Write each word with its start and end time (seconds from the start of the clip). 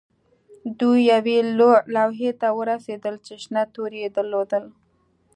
دوی 0.79 0.99
یوې 1.13 1.37
لوحې 1.95 2.31
ته 2.41 2.47
ورسیدل 2.59 3.15
چې 3.25 3.33
شنه 3.43 3.63
توري 3.73 3.99
یې 4.03 4.09
درلودل 4.15 4.63